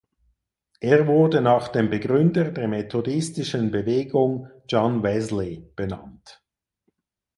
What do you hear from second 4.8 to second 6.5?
Wesley benannt.